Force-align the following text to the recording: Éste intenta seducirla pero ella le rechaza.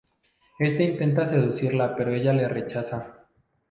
Éste 0.57 0.83
intenta 0.83 1.27
seducirla 1.27 1.95
pero 1.95 2.11
ella 2.15 2.33
le 2.33 2.47
rechaza. 2.47 3.27